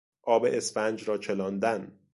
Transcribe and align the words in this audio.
آب 0.23 0.43
اسفنج 0.45 1.09
را 1.09 1.17
چلاندن 1.17 1.99